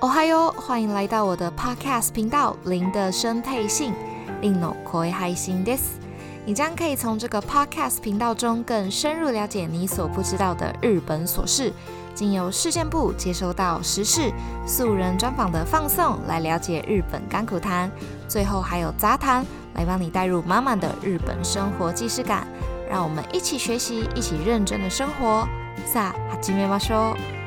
[0.00, 3.92] 哦嗨哟，欢迎来到我的 Podcast 频道林的生配信，
[4.40, 5.98] 林の声配信です。
[6.44, 11.72] 你将可以从这个 Podcast 频道中更深入了解你所不知道的日本琐事，
[12.14, 14.30] 经由事件部接收到时事
[14.66, 17.90] 素人专访的放送，来了解日本甘苦谈，
[18.28, 19.44] 最后还有杂谈
[19.74, 22.46] 来帮你带入满满的日本生活既视感。
[22.88, 25.48] 让我们一起学习，一起认真的生活。
[25.92, 27.39] さあ、始めましょう。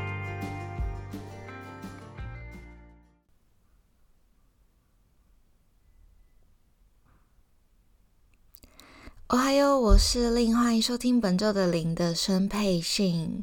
[9.29, 13.43] 哦嗨哟，我是令，欢迎收听本周的林的生配信。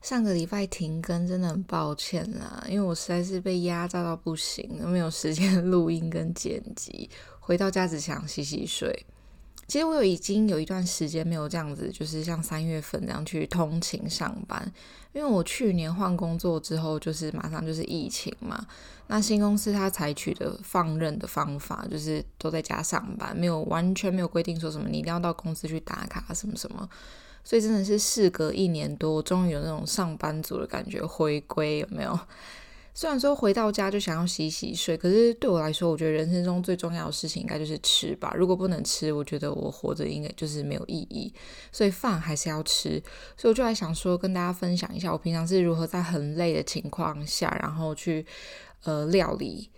[0.00, 7.10] 上个礼拜停更，真的很抱歉啦，因为我实在是被压榨到不行，没有时间 录音跟剪辑，
[7.40, 9.04] 回到家只想洗洗睡。
[9.68, 14.72] 其实我有已经有一段时间没有这样子，就是像三月份这样去通勤上班，
[15.12, 18.66] 因为我去年换工作之后，就是马上就是疫情嘛。
[19.08, 26.88] 那新公司它采取的放任的方法，就是都在家上班，没有完全没有规定说什么你一定要到公司去打卡什么什么。
[27.44, 32.18] 所以真的是事隔一年多，终于有那种上班族的感觉回归，有没有？
[32.98, 38.34] 虽然说回到家就想要洗洗睡，可是对我来说，我觉得人生中最重要的事情应该就是吃吧。
[38.36, 41.32] 如果不能吃，我觉得我活着应该就是没有意义。
[41.70, 43.00] 所以饭还是要吃，
[43.36, 48.26] 所以我就来想说，跟大家分享一下我平常是如何在很累的情况下，然后去
[48.82, 49.70] 呃料理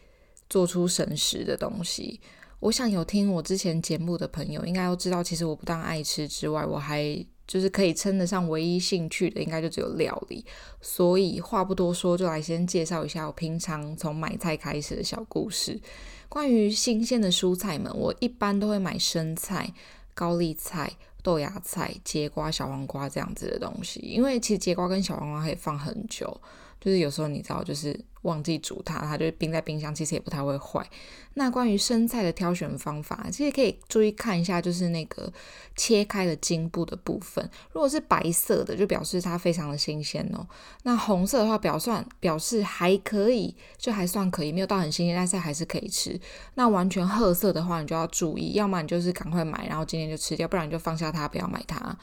[0.48, 2.18] 做出省时的东西。
[2.60, 7.22] 我想有听我之前节目的朋友应该都知道，其实我不但爱吃之外，我还。
[7.50, 10.44] 就是可以称得上唯一兴趣的，应该就只有料理。
[10.80, 15.80] 所以话不多说，就来先介绍一下我平常从买菜开始的小故事。
[16.28, 19.74] 关于新鲜的蔬菜们，我一般都会买生菜、
[20.14, 20.92] 高丽菜、
[21.24, 26.40] 豆芽菜、节瓜、小黄瓜这样子的东西，因为其实节瓜跟小黄瓜可以放很久。
[26.80, 30.86] 就是有时候你知道，就是忘记煮它，它就冰在冰箱，其实也不太会坏。
[31.34, 35.32] 那关于生菜的挑选方法，其实可以注意看一下，就是那个
[35.76, 40.46] 切开的茎部的部分，如果是白色的，就表示它非常的新鲜哦。
[40.82, 46.18] 那红色的话，表算表示还可以，就还算可以，没有到很新鲜，但是还是可以吃。
[46.54, 51.96] 那完全褐色的话，你就要注意，要么你就是赶快买，然后今天就吃掉，不然你就放下它，不要买它。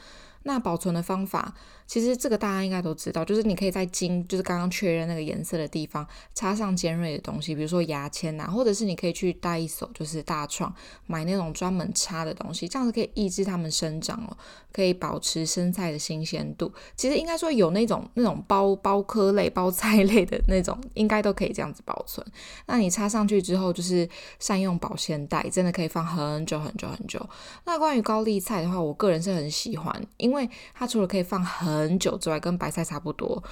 [0.44, 1.52] 那保存的方法，
[1.88, 10.72] 其实这个大家应该都知道，就是你可以在茎，就是刚刚确认那个颜色的地方插上尖锐的东西，比如说牙签呐、啊，或者是你可以去带一手，就是大创
[11.06, 14.36] 买那种专门插的东西，这样子可以抑制它们生长哦，
[14.70, 16.70] 可以保持生菜的新鲜度。
[16.94, 22.24] 其实应该说有那种那种包包科类、包菜类的那种，应该都可以这样子保存。
[22.66, 24.06] 那你插上去之后，就是
[24.38, 27.26] 善用保鲜袋，真的可以放很久很久很久。
[27.64, 29.88] 那关于高丽菜的话，我个人是很喜欢。
[30.18, 33.42] 因为它除了可以放很很久之外，跟白菜差不多，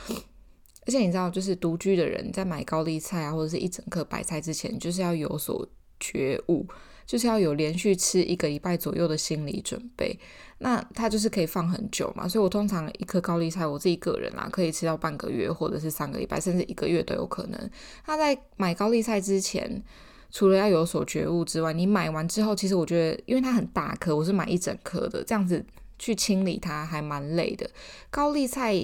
[0.86, 6.66] 而且你知道，就是独居的人在买高丽菜啊，或者是一整颗白菜之前，就是要有所觉悟，
[7.06, 10.18] 就是要有连续吃一个礼拜左右的心理准备。
[10.58, 17.70] 那它就是可以放很久嘛，所以我通常一颗高丽菜，我自己个人啦，可以吃到半个月，或者是三个礼拜，甚至一个月都有可能。
[18.06, 19.82] 那在买高丽菜之前，
[20.30, 25.62] 除了要有所觉悟之外，你买完之后，其实我觉得，因为它很大颗，我是买一整颗的，这样子。
[25.98, 27.68] 去清理它还蛮累的。
[28.10, 28.74] 高丽菜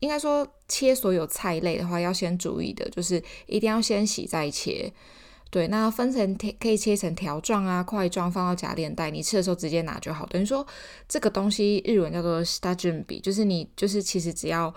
[0.00, 4.92] 应该说切所有菜类的话，要先注意的就是一定要先洗再切。
[5.50, 10.26] 对，那分成可以切成条状啊、块状，放到夹链袋，你吃的时候直接拿就好。
[10.26, 10.66] 等于说
[11.08, 14.72] 这个东西日文叫做下准备，就是你就是其实只要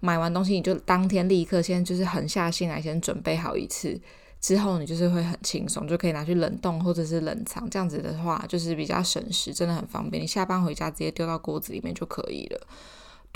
[0.00, 4.00] 买完东西，你就当天立刻先就是狠下心来先准备好一次。
[4.40, 10.22] 之后你就是会很轻松，就可以拿去冷冻或者是冷藏，这样子的话就是比较省时，真的很方便。
[10.22, 12.66] 你下班回家直接丢到锅子里面就可以了。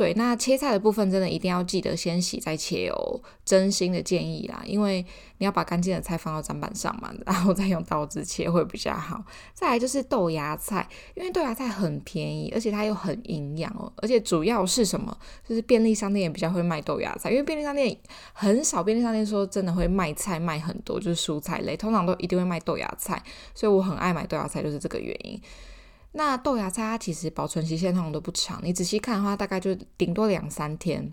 [0.00, 5.04] 对，那切菜的部分真的一定要记得先洗再切哦，真心的建议啦，因为
[5.36, 9.22] 你要把干净的菜放到砧板上嘛， 然后再用刀子切会比较好。
[9.52, 15.14] 再来就是豆芽菜，因为豆芽菜很便宜，而且它又很营养哦，而且主要是什么？
[15.46, 17.94] 就是便利商店也比较会卖豆芽菜，因为便利商店
[18.32, 23.22] 很少，便利商店说真的会卖菜卖很多，就是蔬菜类，通常都一定会卖豆芽菜，
[23.54, 25.38] 所以我很爱买豆芽菜，就是这个原因。
[26.12, 31.12] 那豆芽菜它其实保存期限通常都不长，你仔细看的话，大概就顶多两三天。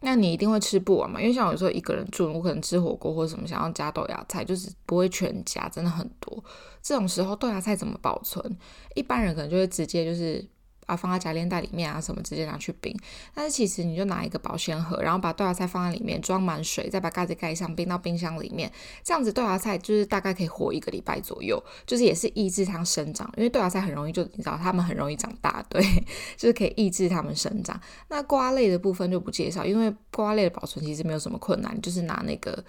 [0.00, 1.20] 那你一定会吃不完嘛？
[1.20, 6.44] 因为像有时候一个人住，我可能吃火锅或者什么，想要加豆芽菜，就是不会全加，真的很多。
[6.80, 8.56] 这种时候豆芽菜怎么保存？
[8.94, 10.44] 一般人可能就会直接就是
[10.88, 12.92] 啊放在夹链袋里面啊什么，直接拿去冰。
[13.34, 18.72] 但是其实你就拿一个保鲜盒，然后把豆芽菜放在里面，装满水，再把盖子盖上，冰到冰箱里面。
[19.04, 25.80] 这样子豆芽菜就是大概可以活一个礼拜左右，就是也是抑制它生长，因为豆芽菜很容易就你知道它们很容易长大，对，
[26.36, 27.78] 就是可以抑制它们生长。
[28.08, 32.64] 那瓜类的部分就不介绍，因为瓜类的保存其实没有什么困难，就是拿那个。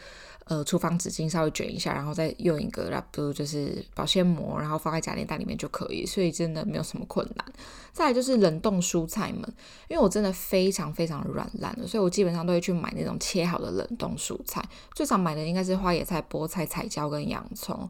[0.45, 7.45] 呃，厨房纸巾稍微卷一下，然后再用一个 wrap，就是保鲜膜，然后放在夹链袋里面就可以，所以真的没有什么困难。
[7.94, 9.41] 再就是冷冻蔬菜们，
[9.88, 14.63] 因为我真的非常非常软烂的，所以我基本上都会去买那种切好的冷冻蔬菜，
[14.94, 17.89] 最常买的应该是花椰菜、菠菜、彩椒跟洋葱。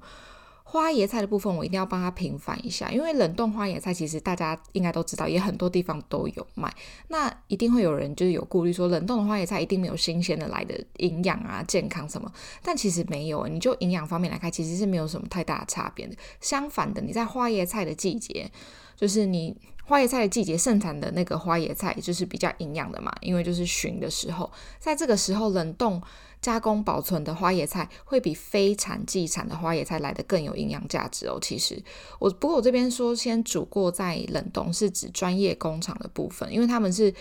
[0.71, 6.71] 花椰菜的部分，我一定要帮它平反一下，因为冷冻花椰菜其实大家应该都知道，也很多地方都有卖。
[7.07, 12.31] 那一定会有人就是有顾虑说，冷冻的花椰菜一定没有新鲜的来的营养啊、健康什么。
[12.61, 16.15] 但其实没有，你就营养方面来看，其实是没有什么太大的差别的。
[16.39, 18.51] 相反的，你在花椰菜的季节，
[18.99, 19.55] 就是你
[19.85, 26.01] 花椰菜的季节盛产的那个花椰菜，就是比较营养的嘛，因为就是旬的时候，在这个时候冷冻。
[26.41, 31.37] 加工保存的花椰菜会比非产季产的花椰菜来得更有营养价值哦。
[31.41, 31.81] 其实
[32.17, 37.13] 我不过我这边说先煮过再冷冻，是指专业工厂的部分，因为他们是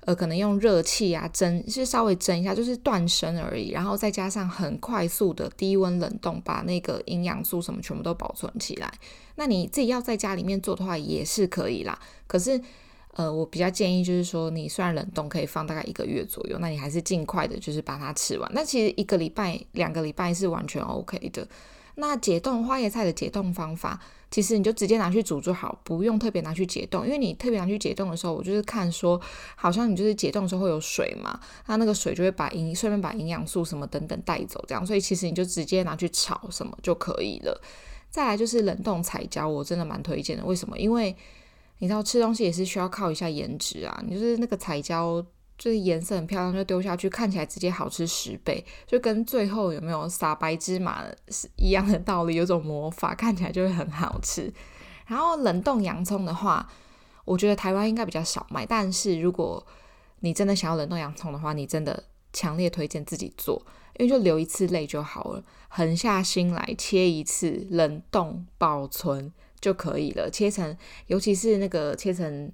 [0.00, 8.92] 呃可能用热气啊蒸，是稍微蒸一下，就是断生而已，然后再加上很快速的低温冷冻，把那个营养素什么全部都保存起来。
[9.34, 12.60] 那你自己要在家里面做的话也是可以啦，可是。
[13.12, 18.50] 呃，我比较建议就是说，你虽然冷冻可以放大概一个月左右，那你还是尽快的，就是把它吃完。
[18.54, 21.46] 那其实一个礼拜、两个礼拜是完全 OK 的。
[21.96, 24.00] 那解冻花椰菜的解冻方法，
[24.30, 27.04] 其实你就直接拿去煮就好，不用特别拿去解冻。
[27.04, 29.20] 因为你特别拿去解冻的时候，我就是看说，
[29.56, 34.86] 好像你就是解冻的时候会有水嘛，它那个水就会把营顺便把营养素什么等等带走，这样。
[34.86, 37.60] 所以其实你就直接拿去炒什么就可以了。
[38.08, 40.42] 再来就是冷冻彩椒，我真的蛮推荐的。
[40.46, 40.78] 为什么？
[40.78, 41.14] 因为
[41.82, 44.02] 你知道吃东西也是需要靠一下颜值啊！
[44.06, 45.20] 你就是那个彩椒，
[45.58, 54.54] 就是颜色很漂亮，就丢下去，看起来直接好吃十倍，就跟最后有没有撒白芝麻是一样的道理，有种魔法，看起来就会很好吃。
[55.08, 56.70] 然后冷冻洋葱的话，
[57.24, 59.66] 我觉得台湾应该比较少卖，但是如果
[60.20, 63.60] 你真的想要冷冻洋葱的话，你真的强烈推荐自己做，
[63.98, 69.32] 因为就流一次泪就好了，狠下心来切一次，冷冻保存。
[69.62, 70.76] 就可以了，切成，
[71.06, 72.52] 尤其是那个切成，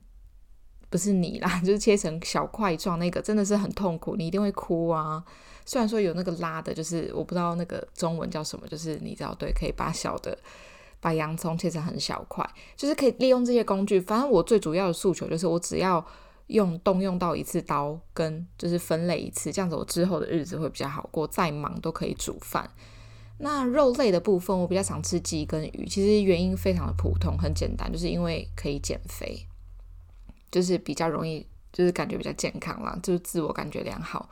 [0.91, 5.25] 不是你啦， 就是切成小块状，那个真的是很痛苦，你一定会哭啊。
[5.65, 10.39] 虽然说有那个拉的，就是我不知道那个中文叫什么，就是你知道对，可以把小的
[11.01, 13.99] 把洋葱切成很小块，就是可以利用这些工具。
[13.99, 16.05] 反正我最主要的诉求就是，我只要
[16.49, 22.71] 用动用到一次刀跟就是分类一次，这样子我之后的日子会比较好过，再忙都可以煮饭。
[23.39, 29.47] 那肉类的部分，我比较常吃鸡跟鱼，其实原因非常的普通，很简单，就是因为可以减肥，
[30.51, 34.29] 就是比较容易，就是感觉比较健康啦，就是自我感觉良好。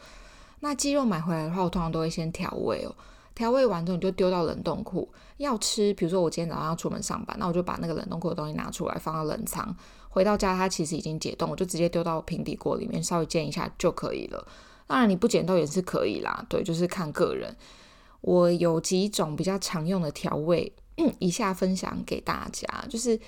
[0.61, 2.95] 那鸡肉买回来的话，我通常都会先调味哦，
[3.35, 5.09] 调味完之后你就丢到冷冻库。
[5.37, 9.77] 要吃，比如说我今天早上要出门上班，那我就把那个冷冻库的东西拿出来放到冷藏，
[10.09, 14.49] 回到家它其实已经解冻，我就直接丢到平底锅里面稍微煎一下就可以了。
[14.87, 17.55] 当然你不解冻也是可以啦，对，就是看个人。
[18.21, 20.73] 我有几种比较常用的调味，
[21.19, 22.67] 以下分享给大家。
[22.89, 23.19] 就是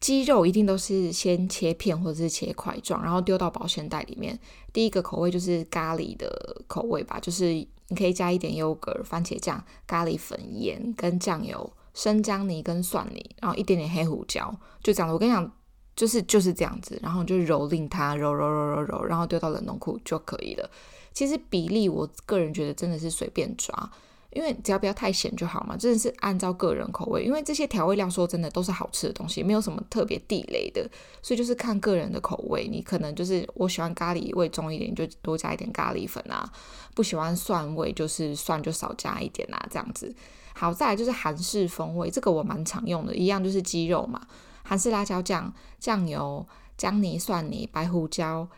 [0.00, 4.38] 鸡肉一定都是先切片或者是切块状，然后丢到保鲜袋里面。
[4.72, 15.12] 第一个口味就是咖喱的口味吧，就是你可以加一点优格、番茄酱、咖喱粉、盐跟酱油、生姜泥跟蒜泥，然后一点点黑胡椒，就这样。
[15.12, 15.52] 我跟你讲，
[15.94, 20.70] 就是就是这样子，然后就蹂躏它，揉揉揉揉揉，然后丢到冷冻库就可以了。
[21.12, 23.90] 其实比例，我个人觉得真的是随便抓，
[24.32, 27.24] 因为只要不要太咸就好嘛，真的是按照个人口味。
[27.24, 30.88] 因为这些调味料说真的都是好吃的东西，没有什么特别地雷的，
[31.20, 32.68] 所以就是看个人的口味。
[32.68, 36.48] 你可能就是我喜欢咖喱味重一点，就多加一点咖喱粉啊；
[36.94, 40.14] 不喜欢蒜味，就是蒜就少加一点啊，这样子。
[40.54, 44.20] 好，再来就是韩式风味，这个我蛮常用的，一样就是鸡肉嘛，
[44.62, 46.46] 韩式辣椒酱、酱油、
[46.76, 48.48] 姜泥、蒜泥、白胡椒。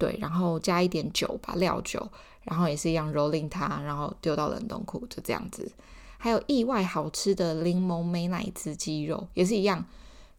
[0.00, 2.08] 对，然后加一点酒吧，料酒，
[2.44, 5.70] 然后也是一样蹂躏它，然后丢到冷冻库，就这样子。
[6.16, 9.84] 还有意外好吃的柠檬美乃滋鸡肉，也是一样，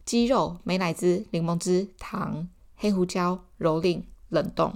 [0.04, 4.74] 鸡肉、美乃滋、柠檬汁、糖、黑胡椒，蹂躏冷冻。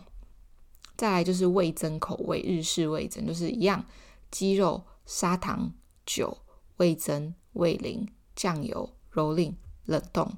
[0.97, 3.85] 再来就是味噌口味，日式味增就是一样，
[4.31, 5.73] 鸡肉、砂糖、
[6.07, 6.38] 酒、
[6.76, 9.52] 味增、味淋、酱油，蹂躏
[9.87, 10.31] 冷冻，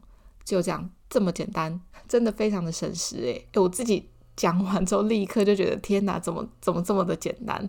[0.43, 1.79] 就这样，这么简单，
[2.09, 4.09] 真的非常的省时诶，我自己。
[4.39, 7.69] 讲完之后，立刻就觉得天哪，怎么怎么这么的简单？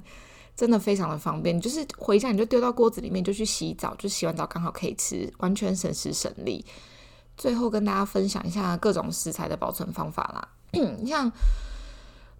[0.55, 1.59] 真的非常的方便。
[1.59, 6.63] 就是回家你就丢到锅子里面，就去洗澡，就洗完澡刚好可以吃，完全省时省力。
[7.35, 10.47] 最后跟大家分享一下各种食材的保存方法啦。
[11.07, 11.31] 像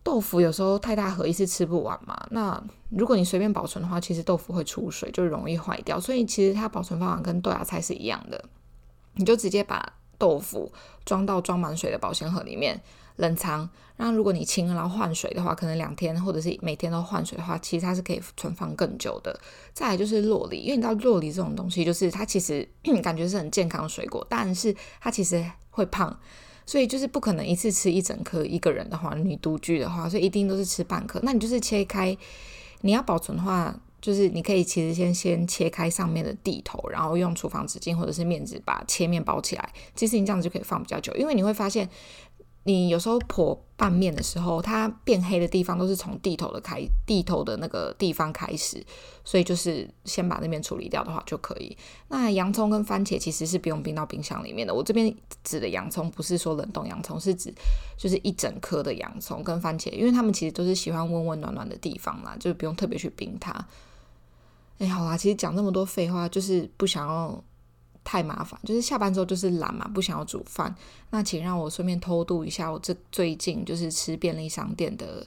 [0.04, 6.00] 豆腐有时候太大盒一次吃不完嘛，那如果你随便保存的话，其实豆腐会出水，就容易坏掉。
[6.00, 8.46] 所以其实它保存方法跟豆芽菜是一样的，
[9.16, 10.72] 你就直接把豆腐
[11.04, 12.80] 装到装满水的保鲜盒里面。
[13.16, 19.38] 冷藏，那如果你清然后换水的话，可能两天或者是每天都换水的话，其实它是可以存放更久的。
[19.74, 22.66] 再来就是洛梨，因为你知道洛梨这种东西，就是它其实
[23.04, 26.18] 感觉是很健康的水果，但是它其实会胖，
[26.66, 28.46] 所以就是不可能一次吃一整颗。
[28.46, 31.20] 一个人的话，你独居的话，所以一定都是吃半颗。
[31.22, 32.18] 那你就是切开，
[32.80, 39.70] 你要保存的话，就是你可以其实先先切开上面的地头，然后用厨房纸巾或者是面纸把切面包起来。
[39.96, 41.90] 其实你这样子就可以放比较久，因为你会发现。
[42.64, 48.86] 你有时候破拌面的时候，它变黑的地方都是从地头的开地头的那个地方开始，
[49.24, 51.76] 所以就是先把那边处理掉的话就可以。
[52.10, 54.74] 那洋葱跟番茄其实是不用冰到冰箱里面的。
[54.74, 57.52] 我这边指的洋葱不是说冷冻洋葱，是指
[57.98, 63.54] 就是一整颗的洋葱跟番茄，因为他们其实都是喜欢温温暖暖的地方啦，就不用特别去冰它。
[64.80, 67.44] 哎，好啦，其实讲那么多废话，就是不想要。
[68.10, 70.74] 太麻烦，就是下班之后就是懒嘛，不想要煮饭。
[71.12, 75.24] 那请让我顺便偷渡一下，我这最近就是吃便利商店的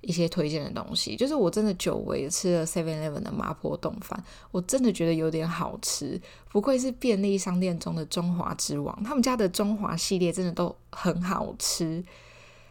[0.00, 1.14] 一些推荐的东西。
[1.14, 6.20] 就是我真的久违吃了 Seven Eleven 的麻婆冻饭，我真的觉得有点好吃。
[6.50, 12.04] 不愧是便利商店中的中华之王，他们家的中华系列真的都很好吃。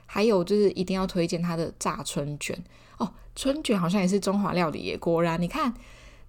[0.05, 2.61] 还有就是一定要推荐它的炸春卷
[2.97, 4.97] 哦，春卷好像也是中华料理耶。
[4.97, 5.73] 果然，你看。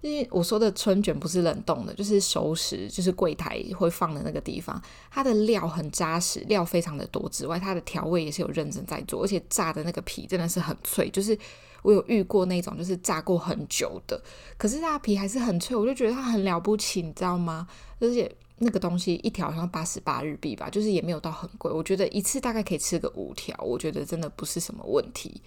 [0.01, 4.79] 因为我说的春卷不是冷冻的，就是熟食，就是柜台会放的那个地方。
[5.09, 11.09] 它的料很扎实，料非常的多之外，它的调味也是有认真在做，而且炸的那个皮真的是很脆。
[11.09, 11.35] 就是
[11.81, 14.21] 我有遇过那种，就是炸过很久的，
[14.57, 17.67] 可是它皮还是很脆，我就觉得它很了不起，你知道吗？
[17.99, 21.71] 而且那个东西一条好像八十八日币吧，就是也没有到很贵。
[21.71, 25.41] 我觉得一次大概可以吃个五条，我觉得真的不是什么问题。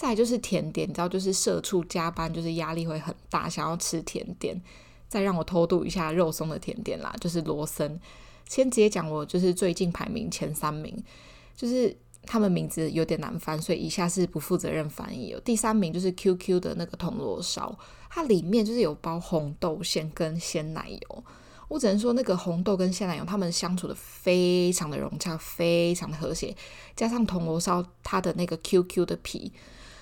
[0.00, 4.58] 再就是甜点，你知道，就是社畜加班，就是压力会很大，想要吃甜点。
[5.10, 8.00] 再让我偷渡一下肉松的甜点啦，就是罗森。
[8.48, 10.96] 先直接讲我就是最近排名前三名，
[11.54, 15.40] 就是他们名字有点难翻，所以以下是不负责任翻译哦。
[15.44, 17.78] 第三名就是 QQ 的那个铜锣烧，
[18.08, 21.24] 它里面就是有包红豆馅跟鲜奶油。
[21.68, 26.56] 我只能说那个红豆跟鲜奶油，他们相处的非常的融洽，非常的和谐。
[26.96, 29.52] 加上铜锣烧，它的那个 QQ 的皮。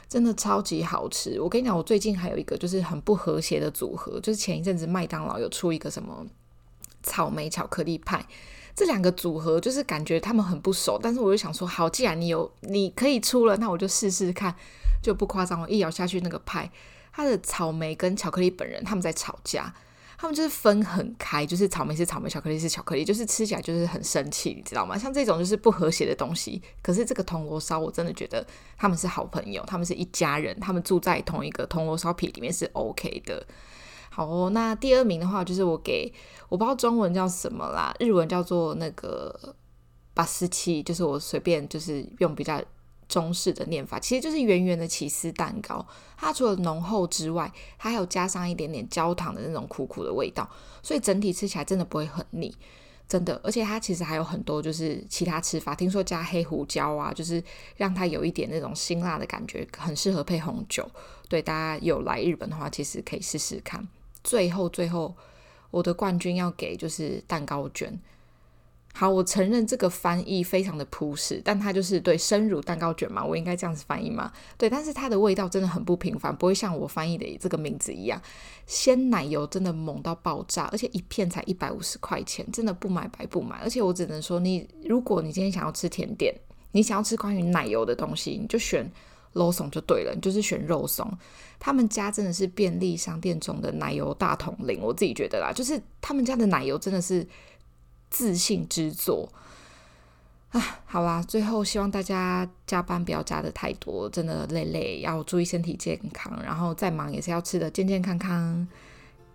[0.09, 1.39] 真的超级好吃！
[1.39, 6.27] 我跟你讲，我最近还有一个就是很不和谐的组合，就是前一阵子麦当劳有出一个什么
[7.03, 8.25] 草莓巧克力派，
[8.75, 14.55] 这两个组合就是感觉他们很不熟，但是我就想说，好，既然你有你可以出了，那我就试试看，
[15.03, 16.71] 就不夸张，我一咬下去那个派，
[17.13, 19.75] 它的草莓跟巧克力本人他们在吵架。
[20.21, 24.99] 他们就是分很开，就是草莓是草莓，巧克力是巧克力，就是吃起来就是很生气，你知道吗？
[24.99, 26.61] 像这种就是不和谐的东西。
[26.83, 28.45] 可是这个铜锣烧，我真的觉得
[28.77, 33.47] 他们是好朋友，他们是一家人，他们住在同一个铜锣烧皮里面是 OK 的。
[34.11, 36.13] 好哦，那第二名的话就是我给，
[36.49, 39.55] 我不知道中文叫什么啦，日文叫做那个
[40.15, 42.61] 巴斯奇，就是我随便就是用比较。
[43.09, 45.85] 中式的念法其实就是圆圆的起司蛋糕，
[46.17, 50.49] 它除了浓厚之外，它还有加上一点点焦糖的那种苦苦的味道，
[50.83, 52.55] 所以整体吃起来真的不会很腻，
[53.09, 53.41] 真的。
[53.43, 57.43] 而且它其实还有很多就是其他吃法，听说加黑胡椒啊，就是
[57.77, 60.87] 让它有一点那种辛辣的感觉，很适合配红酒。
[61.29, 63.89] 对，大家有来日本的话，其实可以试试看。
[64.23, 65.17] 最后，最后
[65.71, 67.99] 我的冠军要给就是蛋糕卷。
[68.95, 74.33] 好，我承认这个翻译非常的朴实，但它就是对生乳蛋糕卷嘛，我应该这样子翻译吗？
[74.57, 78.21] 对，但是它的味道真的很不平凡，不会像我翻译的这个名字一样，
[78.67, 83.59] 鲜奶油真的猛到爆炸，而且一片才一百五十块钱，真的不买白不买。
[83.63, 86.35] 而且我只能说你，如果你今天想要吃甜点，
[86.73, 88.91] 你想要吃关于奶油的东西，你就选
[89.33, 91.09] 肉松就对了，你就是选肉松。
[91.61, 97.25] 他们家真的是便利商店中的奶油大统领，我自己觉得啦，就是他们家的奶油真的是。
[98.11, 99.29] 自信之作
[100.51, 100.81] 啊！
[100.87, 106.33] 好啦，最后希望大家加班不要加得太多，真的累累，要注意身体健康。
[106.43, 108.67] 然后再忙也是要吃得健健康康。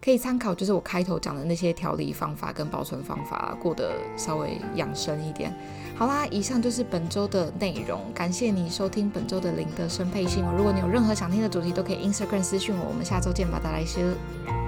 [0.01, 5.53] 可以参考就是我开头讲的那些调理方法跟保存方法，过得稍微养生一点。
[5.95, 10.53] 好啦，以上就是本周的内容，感谢你收听本周的林德生配信哦。
[10.57, 12.85] 如果你有任何想听的主题，都可以 Instagram 私讯我。
[12.89, 14.62] 我们下周见吧，大家来